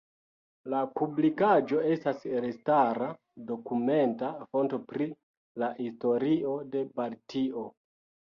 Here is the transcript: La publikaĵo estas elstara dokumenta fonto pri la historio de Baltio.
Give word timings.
La 0.73 0.77
publikaĵo 0.99 1.81
estas 1.89 2.23
elstara 2.39 3.09
dokumenta 3.51 4.31
fonto 4.55 4.79
pri 4.93 5.09
la 5.65 5.71
historio 5.83 6.55
de 6.77 6.81
Baltio. 7.01 7.67